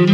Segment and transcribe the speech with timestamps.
[0.00, 0.08] When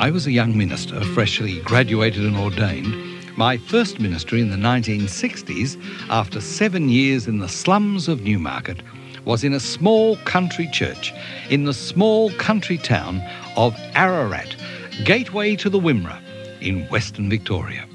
[0.00, 2.92] I was a young minister, freshly graduated and ordained,
[3.36, 8.82] my first ministry in the 1960s, after seven years in the slums of Newmarket,
[9.24, 11.12] was in a small country church
[11.50, 13.22] in the small country town
[13.56, 14.56] of Ararat,
[15.04, 16.20] gateway to the Wimmera
[16.60, 17.86] in Western Victoria.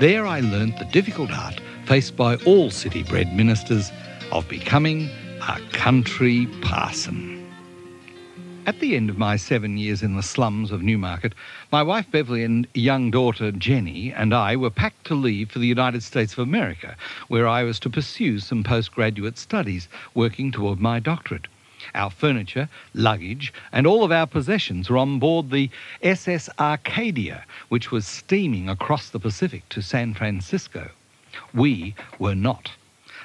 [0.00, 3.90] There I learnt the difficult art faced by all city bred ministers
[4.30, 5.10] of becoming
[5.48, 7.38] a country parson.
[8.64, 11.34] At the end of my seven years in the slums of Newmarket,
[11.72, 15.66] my wife Beverly and young daughter Jenny and I were packed to leave for the
[15.66, 16.96] United States of America,
[17.26, 21.48] where I was to pursue some postgraduate studies, working toward my doctorate.
[21.96, 25.68] Our furniture, luggage, and all of our possessions were on board the
[26.00, 30.90] SS Arcadia, which was steaming across the Pacific to San Francisco.
[31.54, 32.70] We were not.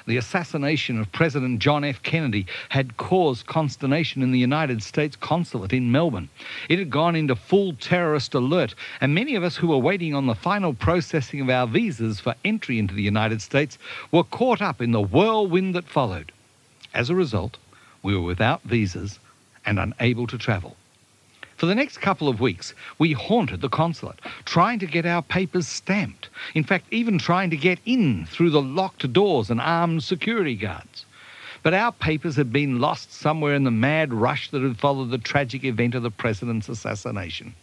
[0.08, 2.02] The assassination of President John F.
[2.02, 6.30] Kennedy had caused consternation in the United States consulate in Melbourne.
[6.70, 10.24] It had gone into full terrorist alert, and many of us who were waiting on
[10.24, 13.76] the final processing of our visas for entry into the United States
[14.10, 16.32] were caught up in the whirlwind that followed.
[16.94, 17.58] As a result,
[18.02, 19.18] we were without visas
[19.66, 20.74] and unable to travel.
[21.58, 25.66] For the next couple of weeks, we haunted the consulate, trying to get our papers
[25.66, 26.28] stamped.
[26.54, 31.04] In fact, even trying to get in through the locked doors and armed security guards.
[31.64, 35.18] But our papers had been lost somewhere in the mad rush that had followed the
[35.18, 37.54] tragic event of the president's assassination.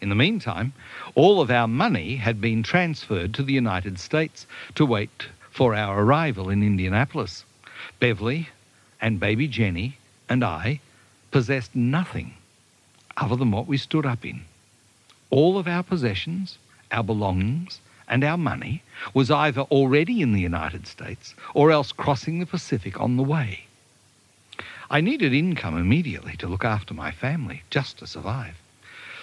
[0.00, 0.72] In the meantime,
[1.14, 6.02] all of our money had been transferred to the United States to wait for our
[6.02, 7.44] arrival in Indianapolis.
[8.00, 8.48] Beverly
[8.98, 10.80] and baby Jenny and I
[11.30, 12.32] possessed nothing
[13.16, 14.44] other than what we stood up in.
[15.30, 16.58] All of our possessions,
[16.90, 22.38] our belongings, and our money was either already in the United States or else crossing
[22.38, 23.64] the Pacific on the way.
[24.90, 28.56] I needed income immediately to look after my family, just to survive.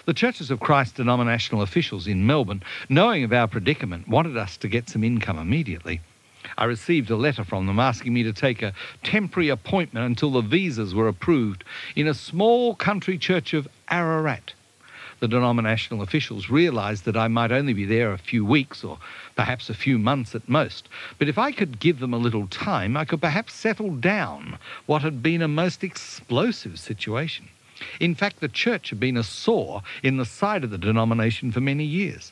[0.06, 4.68] The Churches of Christ denominational officials in Melbourne, knowing of our predicament, wanted us to
[4.68, 6.02] get some income immediately.
[6.58, 10.42] I received a letter from them asking me to take a temporary appointment until the
[10.42, 11.64] visas were approved
[11.96, 14.54] in a small country church of Ararat.
[15.20, 18.98] The denominational officials realized that I might only be there a few weeks or
[19.36, 22.98] perhaps a few months at most, but if I could give them a little time,
[22.98, 24.58] I could perhaps settle down
[24.88, 27.50] what had been a most explosive situation.
[28.00, 31.62] In fact, the church had been a sore in the side of the denomination for
[31.62, 32.32] many years.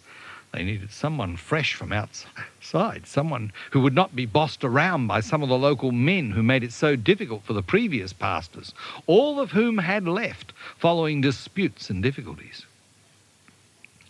[0.51, 5.43] They needed someone fresh from outside, someone who would not be bossed around by some
[5.43, 8.73] of the local men who made it so difficult for the previous pastors,
[9.05, 12.65] all of whom had left following disputes and difficulties.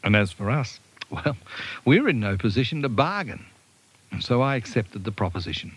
[0.01, 0.79] And as for us,
[1.09, 1.35] well,
[1.83, 3.45] we're in no position to bargain.
[4.11, 5.73] And so I accepted the proposition.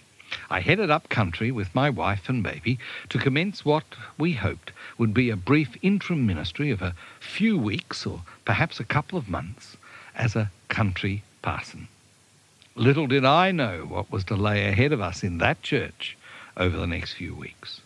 [0.49, 3.85] I headed up country with my wife and baby to commence what
[4.17, 8.85] we hoped would be a brief interim ministry of a few weeks or perhaps a
[8.85, 9.77] couple of months
[10.15, 11.89] as a country parson.
[12.75, 16.17] Little did I know what was to lay ahead of us in that church
[16.57, 17.81] over the next few weeks.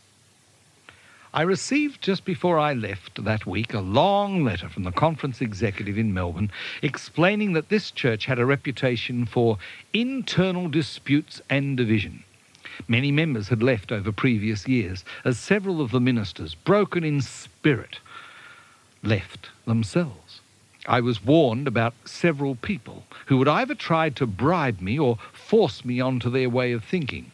[1.35, 5.99] I received just before I left that week a long letter from the conference executive
[5.99, 6.51] in Melbourne
[6.81, 9.59] explaining that this church had a reputation for
[9.93, 12.25] internal disputes and division.
[12.89, 17.99] Many members had left over previous years, as several of the ministers, broken in spirit,
[19.03, 20.26] left themselves.
[20.89, 25.85] I was warned about several people who would either try to bribe me or force
[25.85, 27.33] me onto their way of thinking.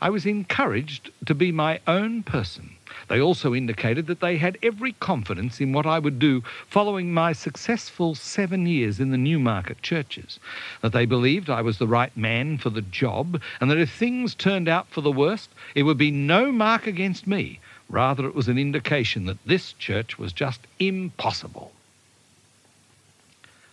[0.00, 2.76] I was encouraged to be my own person.
[3.08, 7.32] They also indicated that they had every confidence in what I would do following my
[7.32, 10.38] successful seven years in the Newmarket churches,
[10.82, 14.34] that they believed I was the right man for the job, and that if things
[14.34, 17.58] turned out for the worst, it would be no mark against me.
[17.88, 21.72] Rather, it was an indication that this church was just impossible.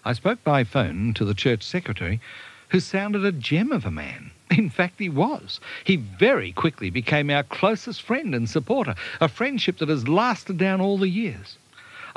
[0.06, 2.20] I spoke by phone to the church secretary,
[2.70, 4.32] who sounded a gem of a man.
[4.52, 5.62] In fact, he was.
[5.86, 10.82] He very quickly became our closest friend and supporter, a friendship that has lasted down
[10.82, 11.58] all the years.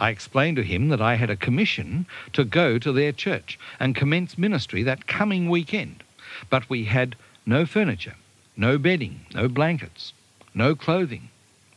[0.00, 3.94] I explained to him that I had a commission to go to their church and
[3.94, 6.02] commence ministry that coming weekend,
[6.50, 7.14] but we had
[7.46, 8.16] no furniture,
[8.56, 10.12] no bedding, no blankets,
[10.54, 11.28] no clothing,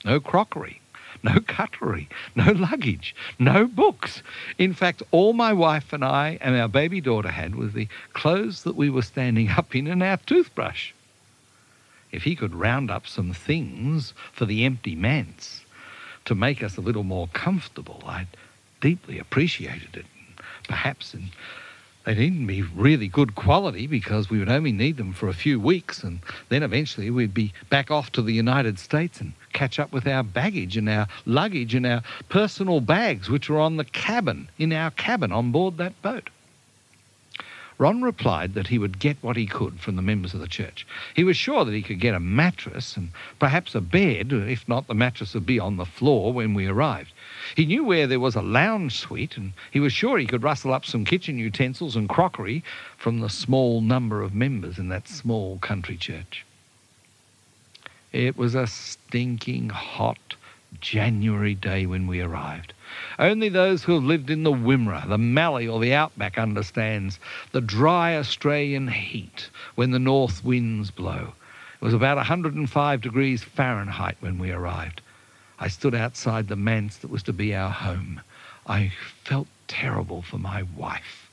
[0.03, 0.81] no crockery,
[1.23, 4.23] no cutlery, no luggage, no books.
[4.57, 8.63] In fact, all my wife and I and our baby daughter had was the clothes
[8.63, 10.91] that we were standing up in and our toothbrush.
[12.11, 15.61] If he could round up some things for the empty manse
[16.25, 18.27] to make us a little more comfortable, I'd
[18.81, 20.05] deeply appreciated it.
[20.67, 21.29] Perhaps in
[22.05, 25.59] They needn't be really good quality because we would only need them for a few
[25.59, 26.19] weeks and
[26.49, 30.23] then eventually we'd be back off to the United States and catch up with our
[30.23, 34.91] baggage and our luggage and our personal bags which were on the cabin, in our
[34.91, 36.29] cabin on board that boat.
[37.79, 40.85] Ron replied that he would get what he could from the members of the church.
[41.15, 44.87] He was sure that he could get a mattress and perhaps a bed, if not,
[44.87, 47.13] the mattress would be on the floor when we arrived.
[47.55, 50.73] He knew where there was a lounge suite, and he was sure he could rustle
[50.73, 52.65] up some kitchen utensils and crockery
[52.97, 56.45] from the small number of members in that small country church.
[58.11, 60.35] It was a stinking hot
[60.81, 62.73] January day when we arrived.
[63.19, 67.19] Only those who have lived in the Wimmera, the Mallee, or the Outback understands
[67.51, 71.33] the dry Australian heat when the north winds blow.
[71.79, 75.01] It was about 105 degrees Fahrenheit when we arrived.
[75.59, 78.21] I stood outside the manse that was to be our home.
[78.65, 78.91] I
[79.23, 81.29] felt terrible for my wife.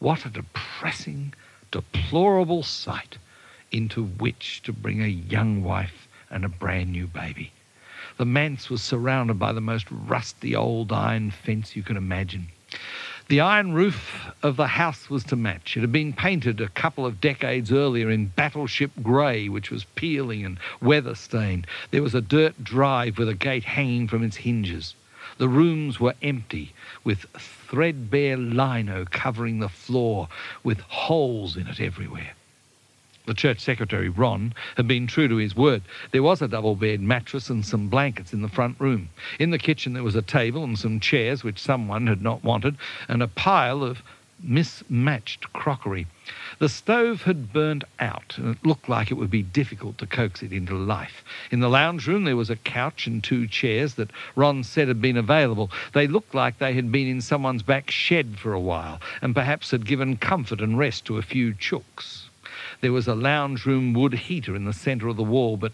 [0.00, 1.34] What a depressing,
[1.70, 3.18] deplorable sight
[3.74, 7.52] into which to bring a young wife and a brand new baby.
[8.16, 12.46] The manse was surrounded by the most rusty old iron fence you can imagine.
[13.26, 15.76] The iron roof of the house was to match.
[15.76, 20.44] It had been painted a couple of decades earlier in battleship grey, which was peeling
[20.44, 21.66] and weather stained.
[21.90, 24.94] There was a dirt drive with a gate hanging from its hinges.
[25.38, 30.28] The rooms were empty, with threadbare lino covering the floor,
[30.62, 32.34] with holes in it everywhere.
[33.26, 35.80] The church secretary, Ron, had been true to his word.
[36.10, 39.08] There was a double bed mattress and some blankets in the front room.
[39.38, 42.76] In the kitchen there was a table and some chairs which someone had not wanted,
[43.08, 44.02] and a pile of
[44.42, 46.06] mismatched crockery.
[46.58, 50.42] The stove had burnt out, and it looked like it would be difficult to coax
[50.42, 51.24] it into life.
[51.50, 55.00] In the lounge room there was a couch and two chairs that Ron said had
[55.00, 55.70] been available.
[55.94, 59.70] They looked like they had been in someone's back shed for a while, and perhaps
[59.70, 62.28] had given comfort and rest to a few chooks.
[62.80, 65.72] There was a lounge room wood heater in the centre of the wall, but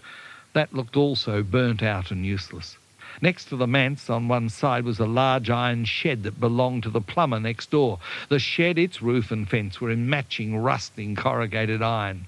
[0.53, 2.79] that looked also burnt out and useless.
[3.21, 6.91] Next to the manse on one side was a large iron shed that belonged to
[6.91, 7.99] the plumber next door.
[8.29, 12.27] The shed, its roof and fence were in matching rusting corrugated iron.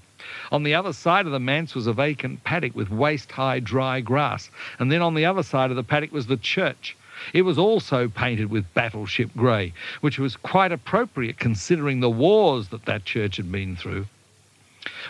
[0.51, 4.01] On the other side of the manse was a vacant paddock with waist high dry
[4.01, 6.95] grass, and then on the other side of the paddock was the church.
[7.33, 12.85] It was also painted with battleship grey, which was quite appropriate considering the wars that
[12.85, 14.07] that church had been through.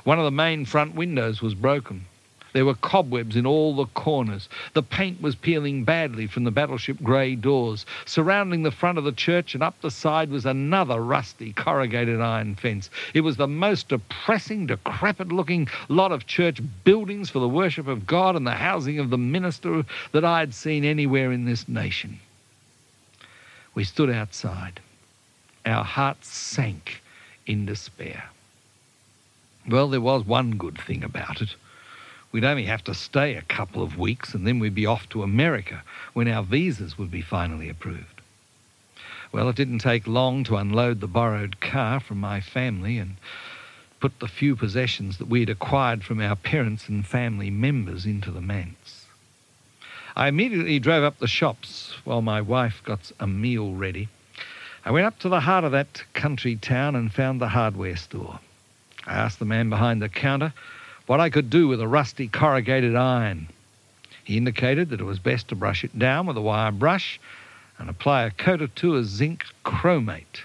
[0.03, 2.05] One of the main front windows was broken.
[2.53, 4.47] There were cobwebs in all the corners.
[4.73, 7.83] The paint was peeling badly from the battleship grey doors.
[8.05, 12.53] Surrounding the front of the church and up the side was another rusty corrugated iron
[12.53, 12.91] fence.
[13.15, 18.05] It was the most depressing, decrepit looking lot of church buildings for the worship of
[18.05, 22.19] God and the housing of the minister that I had seen anywhere in this nation.
[23.73, 24.79] We stood outside.
[25.65, 27.01] Our hearts sank
[27.47, 28.25] in despair.
[29.67, 31.55] Well, there was one good thing about it.
[32.33, 35.23] We'd only have to stay a couple of weeks and then we'd be off to
[35.23, 35.83] America
[36.13, 38.21] when our visas would be finally approved.
[39.31, 43.15] Well, it didn't take long to unload the borrowed car from my family and
[43.99, 48.31] put the few possessions that we had acquired from our parents and family members into
[48.31, 49.05] the manse.
[50.15, 54.09] I immediately drove up the shops while my wife got a meal ready.
[54.83, 58.39] I went up to the heart of that country town and found the hardware store.
[59.05, 60.53] I asked the man behind the counter
[61.05, 63.49] what I could do with a rusty corrugated iron.
[64.23, 67.19] He indicated that it was best to brush it down with a wire brush
[67.77, 70.43] and apply a coat or two of zinc chromate.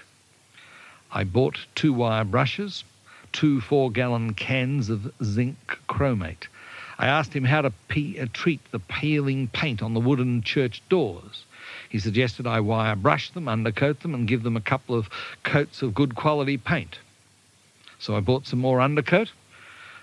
[1.11, 2.83] I bought two wire brushes,
[3.31, 6.47] two four gallon cans of zinc chromate.
[6.97, 11.45] I asked him how to uh, treat the peeling paint on the wooden church doors.
[11.87, 15.09] He suggested I wire brush them, undercoat them, and give them a couple of
[15.43, 16.99] coats of good quality paint.
[17.99, 19.31] So I bought some more undercoat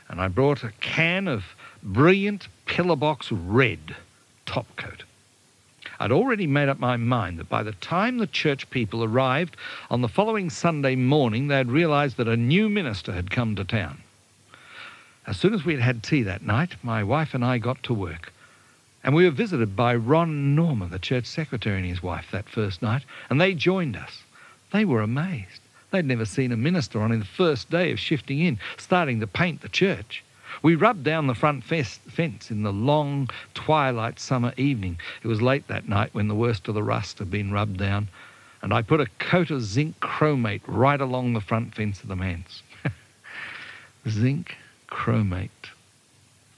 [0.08, 1.44] and I brought a can of
[1.82, 3.96] brilliant Pillarbox red
[4.44, 5.04] top coat.
[5.98, 9.56] I'd already made up my mind that by the time the church people arrived
[9.90, 13.64] on the following Sunday morning, they had realized that a new minister had come to
[13.64, 14.02] town.
[15.26, 17.94] As soon as we had had tea that night, my wife and I got to
[17.94, 18.32] work.
[19.02, 22.82] And we were visited by Ron Norman, the church secretary, and his wife that first
[22.82, 24.22] night, and they joined us.
[24.72, 25.60] They were amazed.
[25.90, 29.26] They'd never seen a minister on in the first day of shifting in, starting to
[29.26, 30.24] paint the church.
[30.62, 34.98] We rubbed down the front fence in the long twilight summer evening.
[35.22, 38.08] It was late that night when the worst of the rust had been rubbed down,
[38.62, 42.16] and I put a coat of zinc chromate right along the front fence of the
[42.16, 42.62] manse.
[44.08, 44.56] zinc
[44.88, 45.50] chromate.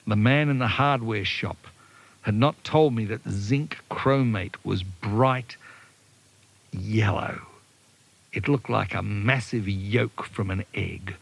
[0.06, 1.66] The man in the hardware shop
[2.23, 5.56] had not told me that zinc chromate was bright
[6.73, 7.47] yellow.
[8.32, 11.14] It looked like a massive yolk from an egg.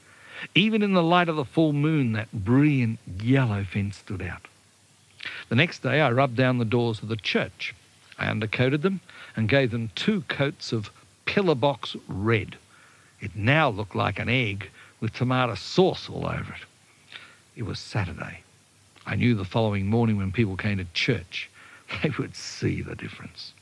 [0.54, 4.48] Even in the light of the full moon, that brilliant yellow fence stood out.
[5.48, 7.74] The next day, I rubbed down the doors of the church.
[8.18, 9.00] I undercoated them
[9.34, 10.90] and gave them two coats of
[11.24, 12.56] pillar box red.
[13.20, 14.70] It now looked like an egg
[15.00, 16.64] with tomato sauce all over it.
[17.56, 18.40] It was Saturday.
[19.06, 21.48] I knew the following morning when people came to church,
[22.02, 23.52] they would see the difference.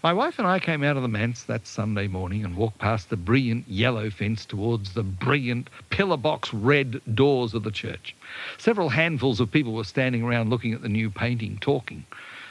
[0.00, 3.10] My wife and I came out of the manse that Sunday morning and walked past
[3.10, 8.14] the brilliant yellow fence towards the brilliant pillar box red doors of the church.
[8.58, 12.04] Several handfuls of people were standing around looking at the new painting, talking.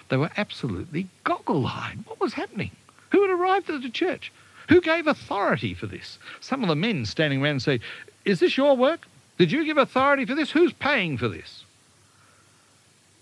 [0.09, 1.99] They were absolutely goggle eyed.
[2.05, 2.71] What was happening?
[3.11, 4.33] Who had arrived at the church?
[4.67, 6.19] Who gave authority for this?
[6.41, 7.79] Some of the men standing around say,
[8.25, 9.07] Is this your work?
[9.37, 10.51] Did you give authority for this?
[10.51, 11.63] Who's paying for this?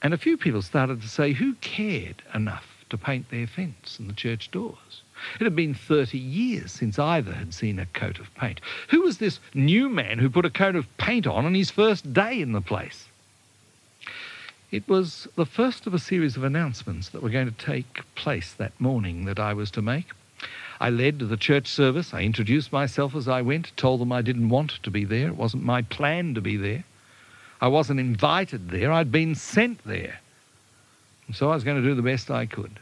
[0.02, 4.10] And a few people started to say, Who cared enough to paint their fence and
[4.10, 5.02] the church doors?
[5.40, 8.62] It had been 30 years since either had seen a coat of paint.
[8.90, 12.14] Who was this new man who put a coat of paint on on his first
[12.14, 13.08] day in the place?
[14.72, 18.52] It was the first of a series of announcements that were going to take place
[18.54, 20.08] that morning that I was to make.
[20.82, 22.14] I led the church service.
[22.14, 25.28] I introduced myself as I went, told them I didn't want to be there.
[25.28, 26.84] It wasn't my plan to be there.
[27.62, 28.92] I wasn't invited there.
[28.92, 30.20] I'd been sent there.
[31.34, 32.80] So I was going to do the best I could.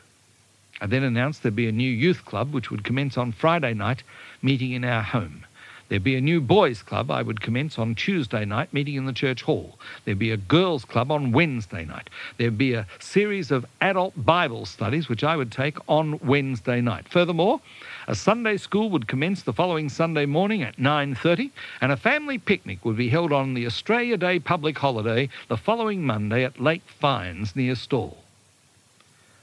[0.82, 4.04] I then announced there'd be a new youth club which would commence on Friday night,
[4.42, 5.46] meeting in our home.
[5.88, 9.14] There'd be a new boys' club I would commence on Tuesday night, meeting in the
[9.14, 9.78] church hall.
[10.04, 12.10] There'd be a girls' club on Wednesday night.
[12.38, 17.08] There'd be a series of adult Bible studies which I would take on Wednesday night.
[17.10, 17.62] Furthermore,
[18.08, 22.84] a Sunday school would commence the following Sunday morning at 9:30, and a family picnic
[22.84, 27.56] would be held on the Australia Day public holiday the following Monday at Lake Fyans
[27.56, 28.18] near Stawell.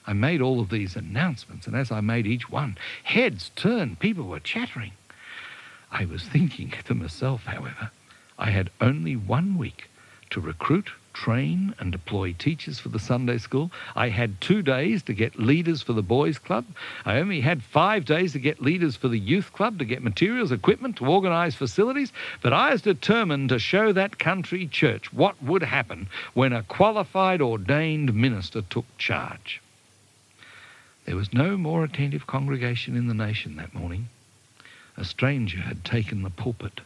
[0.06, 4.24] I made all of these announcements, and as I made each one, heads turned, people
[4.24, 4.92] were chattering.
[5.92, 7.90] I was thinking to myself, however,
[8.38, 9.90] I had only one week
[10.30, 13.70] to recruit, train, and deploy teachers for the Sunday school.
[13.94, 16.64] I had two days to get leaders for the boys' club.
[17.04, 20.52] I only had five days to get leaders for the youth club, to get materials,
[20.52, 22.12] equipment, to organise facilities.
[22.40, 27.42] But I was determined to show that country church what would happen when a qualified,
[27.42, 29.60] ordained minister took charge.
[31.04, 34.08] There was no more attentive congregation in the nation that morning.
[34.96, 36.80] A stranger had taken the pulpit.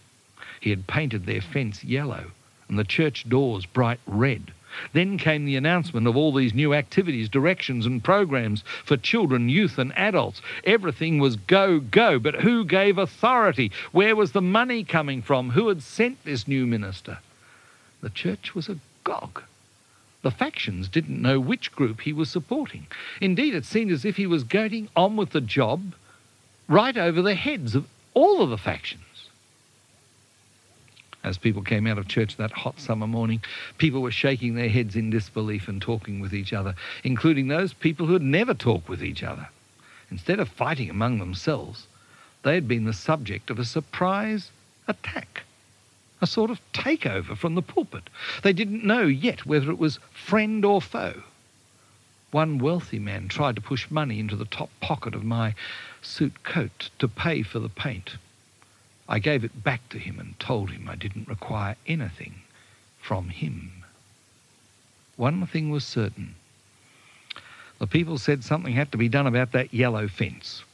[0.60, 2.30] He had painted their fence yellow
[2.68, 4.52] and the church doors bright red.
[4.92, 9.78] Then came the announcement of all these new activities, directions, and programs for children, youth,
[9.78, 10.42] and adults.
[10.64, 12.18] Everything was go, go.
[12.18, 13.70] But who gave authority?
[13.92, 15.50] Where was the money coming from?
[15.50, 17.18] Who had sent this new minister?
[18.00, 19.42] The church was agog.
[20.24, 22.86] The factions didn't know which group he was supporting.
[23.20, 25.94] Indeed, it seemed as if he was going on with the job
[26.66, 29.28] right over the heads of all of the factions.
[31.22, 33.42] As people came out of church that hot summer morning,
[33.76, 38.06] people were shaking their heads in disbelief and talking with each other, including those people
[38.06, 39.50] who had never talked with each other.
[40.10, 41.86] Instead of fighting among themselves,
[42.44, 44.50] they had been the subject of a surprise
[44.88, 45.43] attack,
[46.20, 48.08] a sort of takeover from the pulpit.
[48.42, 51.22] They didn't know yet whether it was friend or foe.
[52.30, 55.54] One wealthy man tried to push money into the top pocket of my
[56.02, 58.16] suit coat to pay for the paint.
[59.08, 62.42] I gave it back to him and told him I didn't require anything
[63.00, 63.84] from him.
[65.16, 66.34] One thing was certain.
[67.78, 70.64] The people said something had to be done about that yellow fence.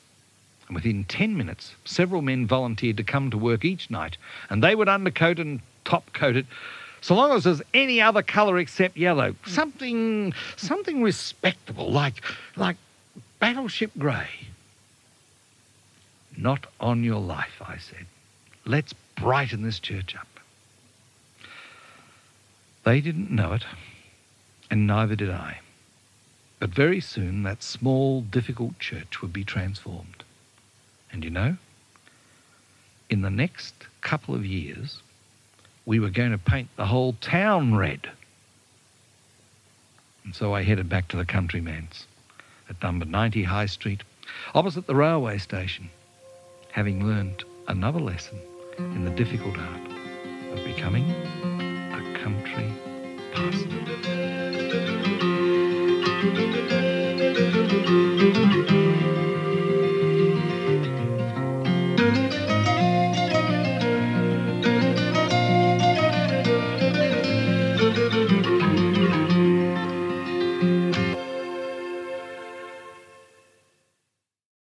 [0.70, 4.16] And within 10 minutes, several men volunteered to come to work each night,
[4.48, 6.46] and they would undercoat and top coat it
[7.00, 9.34] so long as there's any other colour except yellow.
[9.46, 12.22] Something something respectable, like
[12.54, 12.76] like
[13.40, 14.28] battleship grey.
[16.36, 18.06] Not on your life, I said.
[18.64, 20.28] Let's brighten this church up.
[22.84, 23.64] They didn't know it,
[24.70, 25.58] and neither did I.
[26.60, 30.22] But very soon that small, difficult church would be transformed.
[31.12, 31.56] And you know,
[33.08, 35.02] in the next couple of years,
[35.84, 38.08] we were going to paint the whole town red.
[40.24, 42.06] And so I headed back to the country manse
[42.68, 44.02] at number 90 High Street,
[44.54, 45.90] opposite the railway station,
[46.70, 48.38] having learned another lesson
[48.78, 49.90] in the difficult art
[50.52, 52.72] of becoming a country
[53.32, 53.80] pastor.